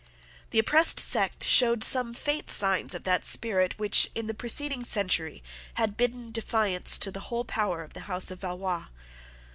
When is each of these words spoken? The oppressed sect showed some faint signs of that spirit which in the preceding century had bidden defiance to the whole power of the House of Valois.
The 0.49 0.57
oppressed 0.57 0.99
sect 0.99 1.43
showed 1.43 1.83
some 1.83 2.15
faint 2.15 2.49
signs 2.49 2.95
of 2.95 3.03
that 3.03 3.23
spirit 3.23 3.77
which 3.77 4.09
in 4.15 4.25
the 4.25 4.33
preceding 4.33 4.83
century 4.83 5.43
had 5.75 5.95
bidden 5.95 6.31
defiance 6.31 6.97
to 6.97 7.11
the 7.11 7.19
whole 7.29 7.45
power 7.45 7.83
of 7.83 7.93
the 7.93 7.99
House 8.09 8.31
of 8.31 8.39
Valois. 8.41 8.85